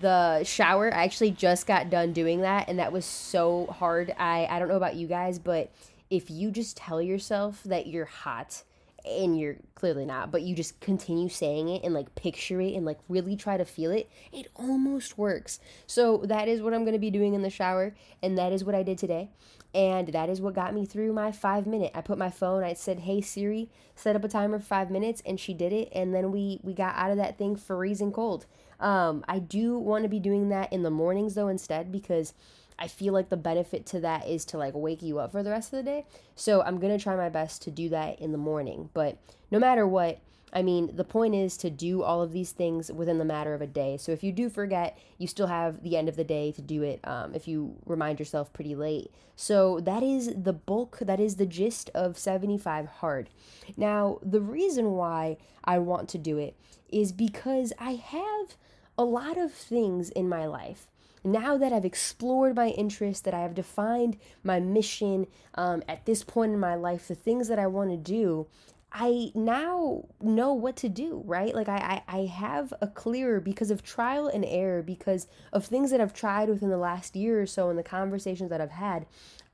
the 0.01 0.43
shower 0.45 0.93
i 0.93 1.03
actually 1.03 1.31
just 1.31 1.67
got 1.67 1.89
done 1.89 2.13
doing 2.13 2.41
that 2.41 2.69
and 2.69 2.79
that 2.79 2.91
was 2.91 3.05
so 3.05 3.65
hard. 3.67 4.13
I 4.17 4.47
i 4.49 4.59
don't 4.59 4.69
know 4.69 4.77
about 4.77 4.95
you 4.95 5.07
guys 5.07 5.39
but 5.39 5.71
if 6.09 6.31
you 6.31 6.51
just 6.51 6.77
tell 6.77 7.01
yourself 7.01 7.61
that 7.65 7.87
you're 7.87 8.05
hot 8.05 8.63
and 9.05 9.39
you're 9.39 9.57
clearly 9.75 10.05
not, 10.05 10.31
but 10.31 10.41
you 10.41 10.55
just 10.55 10.79
continue 10.79 11.29
saying 11.29 11.69
it 11.69 11.83
and 11.83 11.93
like 11.93 12.15
picture 12.15 12.61
it 12.61 12.73
and 12.73 12.85
like 12.85 12.99
really 13.07 13.35
try 13.35 13.57
to 13.57 13.65
feel 13.65 13.91
it, 13.91 14.09
it 14.31 14.47
almost 14.55 15.17
works. 15.17 15.59
So 15.87 16.17
that 16.25 16.47
is 16.47 16.61
what 16.61 16.73
I'm 16.73 16.83
to 16.93 16.99
be 16.99 17.11
doing 17.11 17.33
in 17.33 17.41
the 17.41 17.49
shower, 17.49 17.95
and 18.21 18.37
that 18.37 18.51
is 18.51 18.63
what 18.63 18.75
I 18.75 18.83
did 18.83 18.97
today. 18.97 19.29
And 19.73 20.07
that 20.09 20.29
is 20.29 20.41
what 20.41 20.55
got 20.55 20.73
me 20.73 20.85
through 20.85 21.13
my 21.13 21.31
five 21.31 21.67
minute. 21.67 21.91
I 21.93 22.01
put 22.01 22.17
my 22.17 22.31
phone, 22.31 22.63
I 22.63 22.73
said, 22.73 22.99
Hey 22.99 23.21
Siri, 23.21 23.69
set 23.95 24.15
up 24.15 24.23
a 24.23 24.27
timer 24.27 24.59
for 24.59 24.65
five 24.65 24.89
minutes, 24.89 25.21
and 25.25 25.39
she 25.39 25.53
did 25.53 25.71
it, 25.71 25.89
and 25.93 26.13
then 26.13 26.31
we 26.31 26.59
we 26.63 26.73
got 26.73 26.95
out 26.95 27.11
of 27.11 27.17
that 27.17 27.37
thing 27.37 27.55
freezing 27.55 28.11
cold. 28.11 28.45
Um, 28.79 29.25
I 29.27 29.39
do 29.39 29.77
want 29.77 30.03
to 30.03 30.09
be 30.09 30.19
doing 30.19 30.49
that 30.49 30.71
in 30.71 30.83
the 30.83 30.89
mornings 30.89 31.35
though 31.35 31.49
instead 31.49 31.91
because 31.91 32.33
I 32.79 32.87
feel 32.87 33.13
like 33.13 33.29
the 33.29 33.37
benefit 33.37 33.85
to 33.87 33.99
that 33.99 34.27
is 34.27 34.45
to 34.45 34.57
like 34.57 34.73
wake 34.73 35.01
you 35.01 35.19
up 35.19 35.33
for 35.33 35.43
the 35.43 35.51
rest 35.51 35.73
of 35.73 35.77
the 35.77 35.83
day. 35.83 36.05
So 36.35 36.61
I'm 36.63 36.79
going 36.79 36.97
to 36.97 37.03
try 37.03 37.15
my 37.15 37.29
best 37.29 37.61
to 37.63 37.71
do 37.71 37.89
that 37.89 38.19
in 38.19 38.31
the 38.31 38.37
morning. 38.37 38.89
But 38.93 39.17
no 39.51 39.59
matter 39.59 39.85
what, 39.85 40.19
I 40.51 40.61
mean, 40.61 40.95
the 40.95 41.03
point 41.03 41.35
is 41.35 41.57
to 41.57 41.69
do 41.69 42.01
all 42.01 42.21
of 42.21 42.31
these 42.31 42.51
things 42.51 42.91
within 42.91 43.17
the 43.17 43.25
matter 43.25 43.53
of 43.53 43.61
a 43.61 43.67
day. 43.67 43.97
So 43.97 44.11
if 44.11 44.23
you 44.23 44.31
do 44.31 44.49
forget, 44.49 44.97
you 45.17 45.27
still 45.27 45.47
have 45.47 45.83
the 45.83 45.95
end 45.95 46.09
of 46.09 46.15
the 46.15 46.23
day 46.23 46.51
to 46.53 46.61
do 46.61 46.81
it 46.81 46.99
um, 47.03 47.35
if 47.35 47.47
you 47.47 47.75
remind 47.85 48.17
yourself 48.17 48.51
pretty 48.53 48.75
late. 48.75 49.11
So 49.35 49.79
that 49.81 50.01
is 50.01 50.33
the 50.35 50.53
bulk, 50.53 50.99
that 51.01 51.19
is 51.19 51.35
the 51.35 51.45
gist 51.45 51.89
of 51.93 52.17
75 52.17 52.87
Hard. 52.87 53.29
Now, 53.77 54.19
the 54.23 54.41
reason 54.41 54.91
why 54.91 55.37
I 55.63 55.79
want 55.79 56.09
to 56.09 56.17
do 56.17 56.37
it 56.37 56.55
is 56.89 57.11
because 57.11 57.71
I 57.77 57.91
have 57.91 58.55
a 58.97 59.03
lot 59.03 59.37
of 59.37 59.53
things 59.53 60.09
in 60.09 60.27
my 60.27 60.45
life 60.45 60.87
now 61.23 61.57
that 61.57 61.73
I've 61.73 61.85
explored 61.85 62.55
my 62.55 62.69
interests, 62.69 63.23
that 63.23 63.33
I 63.33 63.41
have 63.41 63.55
defined 63.55 64.17
my 64.43 64.59
mission 64.59 65.27
um, 65.55 65.83
at 65.87 66.05
this 66.05 66.23
point 66.23 66.53
in 66.53 66.59
my 66.59 66.75
life, 66.75 67.07
the 67.07 67.15
things 67.15 67.47
that 67.47 67.59
I 67.59 67.67
want 67.67 67.89
to 67.91 67.97
do, 67.97 68.47
I 68.91 69.31
now 69.35 70.05
know 70.19 70.53
what 70.53 70.75
to 70.77 70.89
do, 70.89 71.21
right? 71.25 71.53
Like 71.53 71.69
I, 71.69 72.01
I, 72.07 72.17
I 72.17 72.25
have 72.25 72.73
a 72.81 72.87
clearer 72.87 73.39
because 73.39 73.69
of 73.69 73.83
trial 73.83 74.27
and 74.27 74.43
error, 74.45 74.81
because 74.81 75.27
of 75.53 75.65
things 75.65 75.91
that 75.91 76.01
I've 76.01 76.13
tried 76.13 76.49
within 76.49 76.69
the 76.69 76.77
last 76.77 77.15
year 77.15 77.39
or 77.41 77.45
so 77.45 77.69
and 77.69 77.77
the 77.77 77.83
conversations 77.83 78.49
that 78.49 78.61
I've 78.61 78.71
had. 78.71 79.05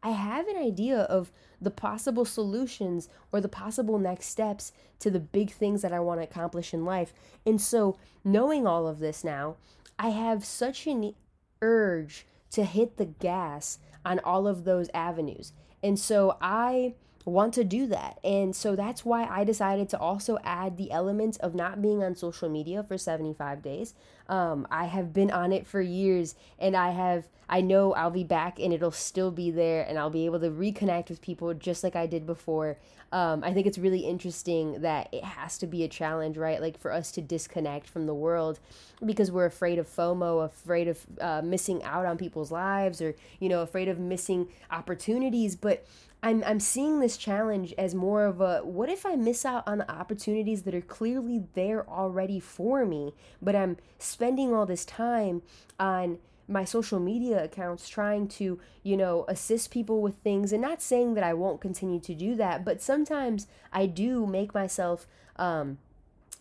I 0.02 0.12
have 0.12 0.48
an 0.48 0.56
idea 0.56 1.00
of 1.00 1.32
the 1.60 1.72
possible 1.72 2.26
solutions 2.26 3.10
or 3.32 3.42
the 3.42 3.50
possible 3.50 3.98
next 3.98 4.28
steps 4.28 4.72
to 5.00 5.10
the 5.10 5.20
big 5.20 5.52
things 5.52 5.82
that 5.82 5.92
I 5.92 6.00
want 6.00 6.22
to 6.22 6.24
accomplish 6.28 6.74
in 6.74 6.86
life. 6.86 7.12
And 7.46 7.60
so, 7.60 7.98
knowing 8.24 8.68
all 8.68 8.88
of 8.88 9.00
this 9.00 9.24
now, 9.24 9.56
I 9.98 10.10
have 10.10 10.46
such 10.46 10.86
an 10.88 11.14
urge 11.62 12.26
to 12.52 12.64
hit 12.64 12.98
the 12.98 13.06
gas 13.06 13.80
on 14.04 14.20
all 14.20 14.48
of 14.48 14.64
those 14.64 14.90
avenues. 14.94 15.54
And 15.84 16.00
so 16.00 16.38
I 16.42 16.96
want 17.26 17.56
to 17.56 17.64
do 17.64 17.88
that. 17.88 18.20
And 18.24 18.56
so 18.56 18.76
that's 18.76 19.04
why 19.04 19.26
I 19.26 19.44
decided 19.44 19.90
to 19.90 20.00
also 20.00 20.38
add 20.44 20.78
the 20.78 20.92
element 20.92 21.38
of 21.40 21.56
not 21.56 21.82
being 21.82 22.04
on 22.04 22.16
social 22.16 22.50
media 22.50 22.84
for 22.84 22.98
75 22.98 23.64
days. 23.64 23.96
Um, 24.30 24.68
I 24.70 24.86
have 24.86 25.12
been 25.12 25.32
on 25.32 25.52
it 25.52 25.66
for 25.66 25.82
years 25.82 26.36
and 26.60 26.76
I 26.78 26.92
have, 26.92 27.26
I 27.50 27.62
know 27.62 27.94
I'll 27.94 28.12
be 28.12 28.24
back 28.24 28.60
and 28.60 28.72
it'll 28.72 28.92
still 28.92 29.32
be 29.32 29.50
there 29.50 29.84
and 29.84 29.98
I'll 29.98 30.12
be 30.12 30.26
able 30.26 30.40
to 30.40 30.50
reconnect 30.50 31.10
with 31.10 31.22
people 31.22 31.54
just 31.56 31.84
like 31.84 31.96
I 31.96 32.06
did 32.06 32.28
before. 32.28 32.78
Um, 33.12 33.44
I 33.44 33.54
think 33.54 33.66
it's 33.66 33.78
really 33.78 34.00
interesting 34.00 34.82
that 34.82 35.10
it 35.12 35.24
has 35.24 35.58
to 35.60 35.68
be 35.68 35.84
a 35.84 35.88
challenge, 35.88 36.38
right? 36.38 36.62
Like 36.62 36.78
for 36.78 36.92
us 36.92 37.12
to 37.14 37.22
disconnect 37.22 37.88
from 37.88 38.08
the 38.08 38.14
world 38.14 38.60
because 39.04 39.32
we're 39.32 39.46
afraid 39.46 39.80
of 39.80 39.88
FOMO, 39.88 40.44
afraid 40.44 40.88
of 40.88 41.06
uh, 41.22 41.42
missing 41.44 41.84
out 41.84 42.06
on 42.06 42.18
people's 42.18 42.52
lives 42.52 43.02
or, 43.02 43.16
you 43.40 43.48
know, 43.48 43.62
afraid 43.62 43.88
of 43.88 44.00
missing 44.00 44.48
opportunities. 44.72 45.56
But 45.56 45.86
I'm 46.26 46.44
I'm 46.44 46.60
seeing 46.60 47.00
this 47.00 47.18
challenge 47.18 47.72
as 47.78 47.94
more 47.94 48.26
of 48.26 48.42
a 48.42 48.62
what 48.66 48.90
if 48.90 49.06
I 49.06 49.16
miss 49.16 49.46
out 49.46 49.64
on 49.68 49.78
the 49.78 49.92
opportunities 49.92 50.64
that 50.64 50.74
are 50.74 50.82
clearly 50.82 51.44
there 51.54 51.88
already 51.88 52.40
for 52.40 52.84
me, 52.84 53.14
but 53.44 53.56
I'm 53.56 53.78
spending 54.00 54.52
all 54.52 54.66
this 54.66 54.86
time 54.86 55.44
on 55.80 56.18
my 56.48 56.66
social 56.66 57.00
media 57.00 57.44
accounts 57.44 57.88
trying 57.88 58.28
to, 58.28 58.60
you 58.82 58.98
know, 58.98 59.26
assist 59.28 59.70
people 59.70 60.02
with 60.02 60.16
things 60.18 60.52
and 60.52 60.64
not 60.64 60.82
saying 60.82 61.14
that 61.14 61.24
I 61.24 61.36
won't 61.36 61.62
continue 61.62 62.00
to 62.00 62.16
do 62.16 62.36
that, 62.36 62.66
but 62.66 62.82
sometimes 62.82 63.46
I 63.72 63.86
do 63.86 64.26
make 64.26 64.54
myself 64.54 65.06
um 65.36 65.78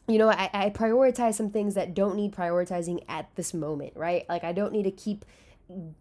you 0.07 0.19
know, 0.19 0.29
I, 0.31 0.51
I 0.53 0.71
prioritize 0.71 1.35
some 1.35 1.51
things 1.51 1.75
that 1.75 1.95
don't 1.95 2.17
need 2.17 2.33
prioritizing 2.33 3.03
at 3.09 3.35
this 3.37 3.55
moment, 3.55 3.95
right? 3.97 4.27
Like 4.29 4.45
I 4.45 4.53
don't 4.53 4.73
need 4.73 4.83
to 4.83 4.91
keep 4.91 5.25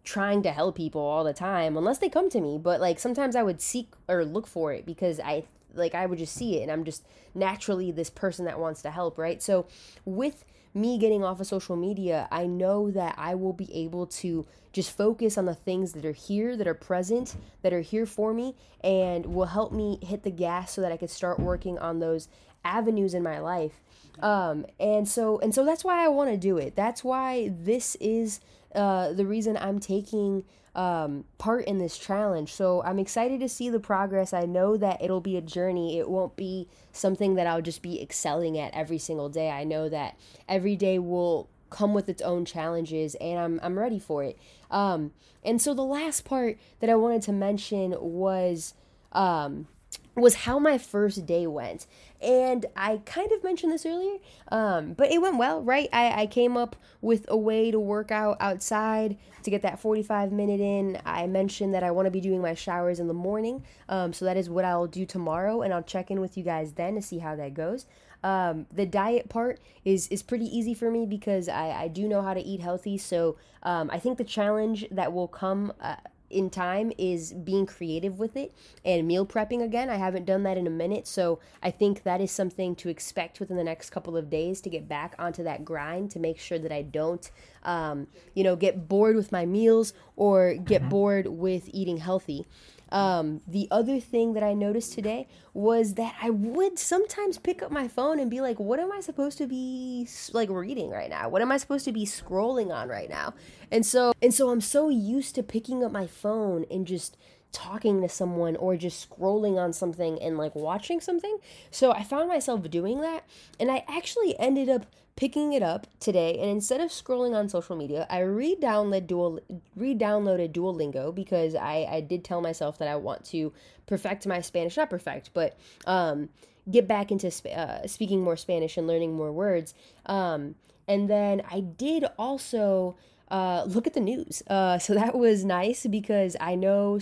trying 0.04 0.42
to 0.42 0.50
help 0.50 0.76
people 0.76 1.00
all 1.00 1.24
the 1.24 1.32
time 1.32 1.76
unless 1.76 1.98
they 1.98 2.08
come 2.08 2.28
to 2.28 2.40
me 2.40 2.58
but 2.58 2.80
like 2.80 2.98
sometimes 2.98 3.34
i 3.34 3.42
would 3.42 3.60
seek 3.60 3.92
or 4.08 4.24
look 4.24 4.46
for 4.46 4.72
it 4.72 4.84
because 4.84 5.18
i 5.20 5.42
like 5.74 5.94
i 5.94 6.04
would 6.04 6.18
just 6.18 6.34
see 6.34 6.58
it 6.58 6.62
and 6.62 6.70
i'm 6.70 6.84
just 6.84 7.04
naturally 7.34 7.90
this 7.90 8.10
person 8.10 8.44
that 8.44 8.58
wants 8.58 8.82
to 8.82 8.90
help 8.90 9.16
right 9.16 9.42
so 9.42 9.66
with 10.04 10.44
me 10.74 10.98
getting 10.98 11.24
off 11.24 11.40
of 11.40 11.46
social 11.46 11.76
media 11.76 12.28
i 12.30 12.46
know 12.46 12.90
that 12.90 13.14
i 13.16 13.34
will 13.34 13.54
be 13.54 13.74
able 13.74 14.06
to 14.06 14.46
just 14.72 14.94
focus 14.94 15.38
on 15.38 15.46
the 15.46 15.54
things 15.54 15.92
that 15.92 16.04
are 16.04 16.12
here 16.12 16.56
that 16.56 16.66
are 16.66 16.74
present 16.74 17.34
that 17.62 17.72
are 17.72 17.80
here 17.80 18.04
for 18.04 18.34
me 18.34 18.54
and 18.82 19.24
will 19.24 19.46
help 19.46 19.72
me 19.72 19.98
hit 20.02 20.24
the 20.24 20.30
gas 20.30 20.72
so 20.72 20.82
that 20.82 20.92
i 20.92 20.96
could 20.96 21.10
start 21.10 21.40
working 21.40 21.78
on 21.78 22.00
those 22.00 22.28
avenues 22.64 23.14
in 23.14 23.22
my 23.22 23.38
life. 23.38 23.80
Um, 24.20 24.66
and 24.80 25.08
so 25.08 25.38
and 25.40 25.54
so 25.54 25.64
that's 25.64 25.84
why 25.84 26.04
I 26.04 26.08
want 26.08 26.30
to 26.30 26.36
do 26.36 26.56
it. 26.56 26.74
That's 26.76 27.04
why 27.04 27.50
this 27.52 27.96
is 27.96 28.40
uh, 28.74 29.12
the 29.12 29.26
reason 29.26 29.56
I'm 29.56 29.80
taking 29.80 30.44
um, 30.74 31.24
part 31.38 31.64
in 31.66 31.78
this 31.78 31.96
challenge. 31.98 32.52
So 32.52 32.82
I'm 32.82 32.98
excited 32.98 33.40
to 33.40 33.48
see 33.48 33.70
the 33.70 33.80
progress. 33.80 34.32
I 34.32 34.42
know 34.42 34.76
that 34.76 35.02
it'll 35.02 35.20
be 35.20 35.36
a 35.36 35.40
journey. 35.40 35.98
It 35.98 36.08
won't 36.08 36.36
be 36.36 36.68
something 36.92 37.36
that 37.36 37.46
I'll 37.46 37.62
just 37.62 37.82
be 37.82 38.02
excelling 38.02 38.58
at 38.58 38.74
every 38.74 38.98
single 38.98 39.28
day. 39.28 39.50
I 39.50 39.64
know 39.64 39.88
that 39.88 40.18
every 40.48 40.76
day 40.76 40.98
will 40.98 41.48
come 41.70 41.94
with 41.94 42.08
its 42.08 42.22
own 42.22 42.44
challenges 42.44 43.14
and 43.16 43.38
I'm, 43.38 43.60
I'm 43.62 43.78
ready 43.78 43.98
for 43.98 44.22
it. 44.22 44.38
Um, 44.70 45.12
and 45.44 45.60
so 45.60 45.74
the 45.74 45.82
last 45.82 46.24
part 46.24 46.58
that 46.80 46.90
I 46.90 46.94
wanted 46.94 47.22
to 47.22 47.32
mention 47.32 47.94
was 48.00 48.74
um, 49.12 49.68
was 50.16 50.34
how 50.34 50.58
my 50.58 50.78
first 50.78 51.26
day 51.26 51.46
went. 51.46 51.86
And 52.22 52.66
I 52.76 52.98
kind 53.04 53.30
of 53.32 53.44
mentioned 53.44 53.72
this 53.72 53.84
earlier, 53.84 54.16
um, 54.50 54.94
but 54.94 55.10
it 55.10 55.20
went 55.20 55.36
well, 55.36 55.62
right? 55.62 55.88
I, 55.92 56.22
I 56.22 56.26
came 56.26 56.56
up 56.56 56.76
with 57.00 57.26
a 57.28 57.36
way 57.36 57.70
to 57.70 57.78
work 57.78 58.10
out 58.10 58.36
outside 58.40 59.18
to 59.42 59.50
get 59.50 59.62
that 59.62 59.78
45 59.78 60.32
minute 60.32 60.60
in. 60.60 60.98
I 61.04 61.26
mentioned 61.26 61.74
that 61.74 61.82
I 61.82 61.90
want 61.90 62.06
to 62.06 62.10
be 62.10 62.20
doing 62.20 62.40
my 62.40 62.54
showers 62.54 63.00
in 63.00 63.08
the 63.08 63.14
morning. 63.14 63.64
Um, 63.88 64.12
so 64.12 64.24
that 64.24 64.36
is 64.36 64.48
what 64.48 64.64
I'll 64.64 64.86
do 64.86 65.04
tomorrow, 65.04 65.62
and 65.62 65.74
I'll 65.74 65.82
check 65.82 66.10
in 66.10 66.20
with 66.20 66.38
you 66.38 66.44
guys 66.44 66.72
then 66.72 66.94
to 66.94 67.02
see 67.02 67.18
how 67.18 67.36
that 67.36 67.54
goes. 67.54 67.86
Um, 68.22 68.64
the 68.72 68.86
diet 68.86 69.28
part 69.28 69.60
is 69.84 70.08
is 70.08 70.22
pretty 70.22 70.46
easy 70.46 70.72
for 70.72 70.90
me 70.90 71.04
because 71.04 71.46
I, 71.46 71.82
I 71.82 71.88
do 71.88 72.08
know 72.08 72.22
how 72.22 72.32
to 72.32 72.40
eat 72.40 72.60
healthy. 72.60 72.96
So 72.96 73.36
um, 73.62 73.90
I 73.92 73.98
think 73.98 74.16
the 74.16 74.24
challenge 74.24 74.86
that 74.90 75.12
will 75.12 75.28
come 75.28 75.74
uh, 75.78 75.96
in 76.34 76.50
time 76.50 76.92
is 76.98 77.32
being 77.32 77.64
creative 77.66 78.18
with 78.18 78.36
it 78.36 78.52
and 78.84 79.06
meal 79.06 79.24
prepping 79.24 79.62
again. 79.62 79.88
I 79.88 79.96
haven't 79.96 80.26
done 80.26 80.42
that 80.42 80.58
in 80.58 80.66
a 80.66 80.70
minute, 80.70 81.06
so 81.06 81.38
I 81.62 81.70
think 81.70 82.02
that 82.02 82.20
is 82.20 82.30
something 82.30 82.74
to 82.76 82.88
expect 82.88 83.40
within 83.40 83.56
the 83.56 83.64
next 83.64 83.90
couple 83.90 84.16
of 84.16 84.28
days 84.28 84.60
to 84.62 84.70
get 84.70 84.88
back 84.88 85.14
onto 85.18 85.42
that 85.44 85.64
grind 85.64 86.10
to 86.10 86.18
make 86.18 86.38
sure 86.38 86.58
that 86.58 86.72
I 86.72 86.82
don't, 86.82 87.30
um, 87.62 88.08
you 88.34 88.44
know, 88.44 88.56
get 88.56 88.88
bored 88.88 89.16
with 89.16 89.32
my 89.32 89.46
meals 89.46 89.94
or 90.16 90.54
get 90.54 90.80
mm-hmm. 90.82 90.90
bored 90.90 91.26
with 91.28 91.68
eating 91.72 91.98
healthy. 91.98 92.46
Um, 92.90 93.40
the 93.46 93.66
other 93.70 93.98
thing 93.98 94.34
that 94.34 94.42
I 94.42 94.54
noticed 94.54 94.92
today 94.92 95.26
was 95.52 95.94
that 95.94 96.14
I 96.22 96.30
would 96.30 96.78
sometimes 96.78 97.38
pick 97.38 97.62
up 97.62 97.70
my 97.70 97.88
phone 97.88 98.18
and 98.18 98.30
be 98.30 98.40
like, 98.40 98.58
what 98.60 98.78
am 98.78 98.92
I 98.92 99.00
supposed 99.00 99.38
to 99.38 99.46
be 99.46 100.08
like 100.32 100.48
reading 100.50 100.90
right 100.90 101.10
now? 101.10 101.28
What 101.28 101.42
am 101.42 101.50
I 101.50 101.56
supposed 101.56 101.84
to 101.86 101.92
be 101.92 102.06
scrolling 102.06 102.72
on 102.72 102.88
right 102.88 103.08
now? 103.08 103.34
And 103.70 103.84
so, 103.84 104.12
and 104.22 104.32
so 104.32 104.50
I'm 104.50 104.60
so 104.60 104.88
used 104.88 105.34
to 105.36 105.42
picking 105.42 105.82
up 105.82 105.92
my 105.92 106.06
phone 106.06 106.66
and 106.70 106.86
just 106.86 107.16
talking 107.54 108.02
to 108.02 108.08
someone 108.08 108.56
or 108.56 108.76
just 108.76 109.08
scrolling 109.08 109.56
on 109.56 109.72
something 109.72 110.20
and 110.20 110.36
like 110.36 110.54
watching 110.54 111.00
something. 111.00 111.38
So 111.70 111.92
I 111.92 112.02
found 112.02 112.28
myself 112.28 112.68
doing 112.68 113.00
that 113.00 113.24
and 113.58 113.70
I 113.70 113.84
actually 113.88 114.38
ended 114.38 114.68
up 114.68 114.86
picking 115.16 115.52
it 115.52 115.62
up 115.62 115.86
today 116.00 116.36
and 116.40 116.50
instead 116.50 116.80
of 116.80 116.90
scrolling 116.90 117.34
on 117.34 117.48
social 117.48 117.76
media, 117.76 118.06
I 118.10 118.18
re-downloaded 118.20 119.06
Duol 119.06 119.40
re-downloaded 119.76 120.52
Duolingo 120.52 121.14
because 121.14 121.54
I 121.54 121.86
I 121.88 122.00
did 122.00 122.24
tell 122.24 122.40
myself 122.40 122.78
that 122.78 122.88
I 122.88 122.96
want 122.96 123.24
to 123.26 123.52
perfect 123.86 124.26
my 124.26 124.40
Spanish, 124.40 124.76
not 124.76 124.90
perfect, 124.90 125.30
but 125.32 125.56
um 125.86 126.28
get 126.70 126.88
back 126.88 127.12
into 127.12 127.28
uh, 127.56 127.86
speaking 127.86 128.22
more 128.22 128.36
Spanish 128.36 128.76
and 128.76 128.86
learning 128.86 129.14
more 129.14 129.32
words. 129.32 129.74
Um 130.06 130.56
and 130.88 131.08
then 131.08 131.42
I 131.50 131.60
did 131.60 132.04
also 132.18 132.96
uh, 133.34 133.64
look 133.64 133.88
at 133.88 133.94
the 133.94 134.00
news. 134.00 134.44
Uh, 134.46 134.78
so 134.78 134.94
that 134.94 135.12
was 135.16 135.44
nice 135.44 135.86
because 135.86 136.36
I 136.40 136.54
know 136.54 137.00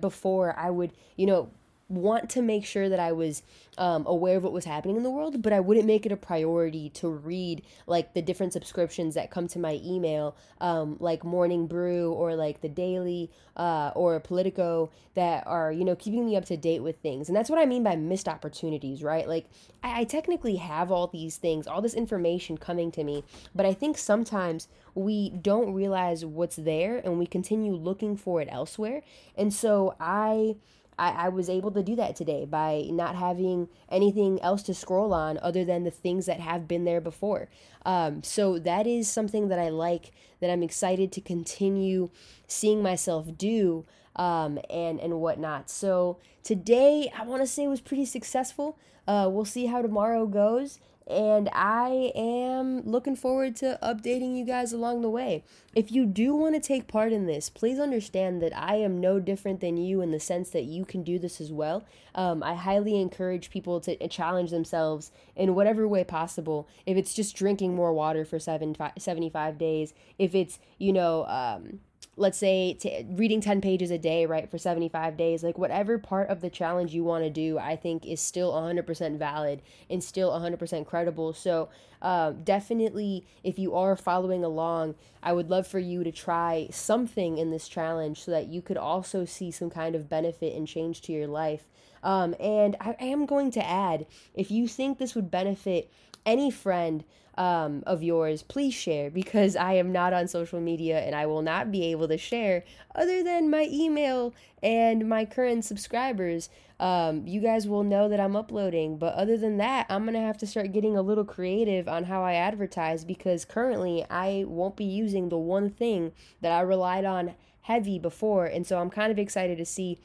before 0.00 0.58
I 0.58 0.70
would, 0.70 0.92
you 1.16 1.26
know, 1.26 1.50
want 1.88 2.30
to 2.30 2.42
make 2.42 2.64
sure 2.64 2.88
that 2.88 2.98
I 2.98 3.12
was 3.12 3.42
um, 3.76 4.04
aware 4.06 4.36
of 4.36 4.44
what 4.44 4.52
was 4.52 4.64
happening 4.64 4.96
in 4.96 5.02
the 5.02 5.10
world, 5.10 5.42
but 5.42 5.52
I 5.52 5.60
wouldn't 5.60 5.86
make 5.86 6.06
it 6.06 6.12
a 6.12 6.16
priority 6.16 6.88
to 6.90 7.08
read 7.08 7.62
like 7.86 8.14
the 8.14 8.22
different 8.22 8.52
subscriptions 8.52 9.14
that 9.14 9.30
come 9.30 9.48
to 9.48 9.58
my 9.58 9.80
email, 9.84 10.36
um, 10.60 10.96
like 11.00 11.24
Morning 11.24 11.66
Brew 11.66 12.12
or 12.12 12.36
like 12.36 12.60
the 12.60 12.68
Daily 12.68 13.30
uh, 13.56 13.90
or 13.94 14.18
Politico 14.20 14.90
that 15.14 15.46
are, 15.46 15.70
you 15.72 15.84
know, 15.84 15.94
keeping 15.94 16.24
me 16.24 16.36
up 16.36 16.44
to 16.46 16.56
date 16.56 16.82
with 16.82 16.98
things. 16.98 17.28
And 17.28 17.36
that's 17.36 17.50
what 17.50 17.58
I 17.58 17.66
mean 17.66 17.82
by 17.82 17.96
missed 17.96 18.28
opportunities, 18.28 19.02
right? 19.02 19.28
Like, 19.28 19.46
I, 19.82 20.00
I 20.00 20.04
technically 20.04 20.56
have 20.56 20.90
all 20.90 21.06
these 21.06 21.36
things, 21.36 21.66
all 21.66 21.82
this 21.82 21.94
information 21.94 22.56
coming 22.56 22.90
to 22.92 23.04
me, 23.04 23.24
but 23.54 23.66
I 23.66 23.74
think 23.74 23.98
sometimes 23.98 24.68
we 24.94 25.30
don't 25.30 25.74
realize 25.74 26.24
what's 26.24 26.56
there 26.56 26.98
and 26.98 27.18
we 27.18 27.26
continue 27.26 27.74
looking 27.74 28.16
for 28.16 28.40
it 28.40 28.48
elsewhere. 28.50 29.02
And 29.36 29.52
so 29.52 29.96
I 29.98 30.56
I, 30.98 31.10
I 31.10 31.28
was 31.28 31.48
able 31.48 31.70
to 31.72 31.82
do 31.82 31.96
that 31.96 32.16
today 32.16 32.44
by 32.44 32.86
not 32.90 33.16
having 33.16 33.68
anything 33.88 34.40
else 34.42 34.62
to 34.64 34.74
scroll 34.74 35.12
on 35.12 35.38
other 35.42 35.64
than 35.64 35.84
the 35.84 35.90
things 35.90 36.26
that 36.26 36.40
have 36.40 36.68
been 36.68 36.84
there 36.84 37.00
before. 37.00 37.48
Um, 37.84 38.22
so 38.22 38.58
that 38.58 38.86
is 38.86 39.08
something 39.08 39.48
that 39.48 39.58
I 39.58 39.68
like, 39.68 40.12
that 40.40 40.50
I'm 40.50 40.62
excited 40.62 41.12
to 41.12 41.20
continue 41.20 42.10
seeing 42.46 42.82
myself 42.82 43.26
do 43.36 43.84
um, 44.16 44.58
and 44.70 45.00
and 45.00 45.20
whatnot. 45.20 45.68
So 45.68 46.18
today, 46.42 47.10
I 47.16 47.24
want 47.24 47.42
to 47.42 47.46
say 47.46 47.66
was 47.66 47.80
pretty 47.80 48.06
successful. 48.06 48.78
Uh, 49.06 49.28
we'll 49.30 49.44
see 49.44 49.66
how 49.66 49.82
tomorrow 49.82 50.26
goes 50.26 50.78
and 51.06 51.50
I 51.52 52.12
am 52.14 52.82
looking 52.82 53.14
forward 53.14 53.56
to 53.56 53.78
updating 53.82 54.36
you 54.36 54.44
guys 54.44 54.72
along 54.72 55.02
the 55.02 55.10
way. 55.10 55.44
If 55.74 55.92
you 55.92 56.06
do 56.06 56.34
want 56.34 56.54
to 56.54 56.60
take 56.60 56.88
part 56.88 57.12
in 57.12 57.26
this, 57.26 57.50
please 57.50 57.78
understand 57.78 58.40
that 58.40 58.56
I 58.56 58.76
am 58.76 59.00
no 59.00 59.20
different 59.20 59.60
than 59.60 59.76
you 59.76 60.00
in 60.00 60.12
the 60.12 60.20
sense 60.20 60.50
that 60.50 60.64
you 60.64 60.84
can 60.84 61.02
do 61.02 61.18
this 61.18 61.40
as 61.40 61.52
well. 61.52 61.84
Um, 62.14 62.42
I 62.42 62.54
highly 62.54 63.00
encourage 63.00 63.50
people 63.50 63.80
to 63.80 64.08
challenge 64.08 64.50
themselves 64.50 65.10
in 65.36 65.54
whatever 65.54 65.86
way 65.86 66.04
possible. 66.04 66.68
If 66.86 66.96
it's 66.96 67.12
just 67.12 67.36
drinking 67.36 67.74
more 67.74 67.92
water 67.92 68.24
for 68.24 68.38
seven, 68.38 68.74
75 68.96 69.58
days, 69.58 69.92
if 70.18 70.34
it's, 70.34 70.58
you 70.78 70.92
know, 70.92 71.26
um, 71.26 71.80
let's 72.16 72.38
say 72.38 72.74
t- 72.74 73.06
reading 73.10 73.40
10 73.40 73.60
pages 73.60 73.90
a 73.90 73.98
day 73.98 74.26
right 74.26 74.50
for 74.50 74.58
75 74.58 75.16
days 75.16 75.42
like 75.42 75.58
whatever 75.58 75.98
part 75.98 76.28
of 76.28 76.40
the 76.40 76.50
challenge 76.50 76.94
you 76.94 77.02
want 77.02 77.24
to 77.24 77.30
do 77.30 77.58
i 77.58 77.74
think 77.74 78.06
is 78.06 78.20
still 78.20 78.52
100% 78.52 79.18
valid 79.18 79.62
and 79.90 80.02
still 80.02 80.30
100% 80.30 80.86
credible. 80.86 81.32
So 81.32 81.68
uh, 82.02 82.32
definitely 82.32 83.26
if 83.42 83.58
you 83.58 83.74
are 83.74 83.96
following 83.96 84.44
along 84.44 84.94
i 85.22 85.32
would 85.32 85.50
love 85.50 85.66
for 85.66 85.78
you 85.78 86.04
to 86.04 86.12
try 86.12 86.68
something 86.70 87.38
in 87.38 87.50
this 87.50 87.68
challenge 87.68 88.20
so 88.20 88.30
that 88.30 88.46
you 88.48 88.62
could 88.62 88.76
also 88.76 89.24
see 89.24 89.50
some 89.50 89.70
kind 89.70 89.94
of 89.94 90.08
benefit 90.08 90.54
and 90.54 90.68
change 90.68 91.00
to 91.02 91.12
your 91.12 91.26
life. 91.26 91.68
Um, 92.02 92.34
and 92.38 92.76
I, 92.80 92.96
I 93.00 93.04
am 93.06 93.26
going 93.26 93.50
to 93.52 93.66
add 93.66 94.06
if 94.34 94.50
you 94.50 94.68
think 94.68 94.98
this 94.98 95.14
would 95.14 95.30
benefit 95.30 95.90
any 96.26 96.50
friend 96.50 97.04
um, 97.36 97.82
of 97.86 98.02
yours, 98.02 98.42
please 98.42 98.74
share 98.74 99.10
because 99.10 99.56
I 99.56 99.74
am 99.74 99.92
not 99.92 100.12
on 100.12 100.28
social 100.28 100.60
media 100.60 101.00
and 101.00 101.14
I 101.14 101.26
will 101.26 101.42
not 101.42 101.72
be 101.72 101.84
able 101.86 102.08
to 102.08 102.18
share 102.18 102.64
other 102.94 103.22
than 103.22 103.50
my 103.50 103.68
email 103.70 104.34
and 104.62 105.08
my 105.08 105.24
current 105.24 105.64
subscribers. 105.64 106.48
Um, 106.78 107.26
you 107.26 107.40
guys 107.40 107.66
will 107.66 107.82
know 107.82 108.08
that 108.08 108.20
I'm 108.20 108.36
uploading, 108.36 108.98
but 108.98 109.14
other 109.14 109.36
than 109.36 109.56
that, 109.58 109.86
I'm 109.88 110.04
gonna 110.04 110.20
have 110.20 110.38
to 110.38 110.46
start 110.46 110.72
getting 110.72 110.96
a 110.96 111.02
little 111.02 111.24
creative 111.24 111.88
on 111.88 112.04
how 112.04 112.22
I 112.22 112.34
advertise 112.34 113.04
because 113.04 113.44
currently 113.44 114.04
I 114.10 114.44
won't 114.46 114.76
be 114.76 114.84
using 114.84 115.28
the 115.28 115.38
one 115.38 115.70
thing 115.70 116.12
that 116.40 116.52
I 116.52 116.60
relied 116.60 117.04
on 117.04 117.34
heavy 117.62 117.98
before, 117.98 118.44
and 118.44 118.66
so 118.66 118.78
I'm 118.78 118.90
kind 118.90 119.10
of 119.10 119.18
excited 119.18 119.58
to 119.58 119.64
see 119.64 119.98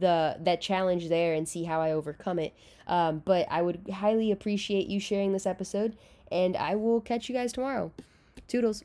the 0.00 0.36
that 0.40 0.60
challenge 0.60 1.08
there 1.08 1.34
and 1.34 1.48
see 1.48 1.64
how 1.64 1.80
I 1.80 1.92
overcome 1.92 2.38
it. 2.38 2.54
Um, 2.86 3.22
but 3.24 3.46
I 3.50 3.62
would 3.62 3.88
highly 3.92 4.30
appreciate 4.30 4.86
you 4.86 5.00
sharing 5.00 5.32
this 5.32 5.46
episode, 5.46 5.96
and 6.30 6.56
I 6.56 6.74
will 6.74 7.00
catch 7.00 7.28
you 7.28 7.34
guys 7.34 7.52
tomorrow. 7.52 7.92
Toodles. 8.48 8.84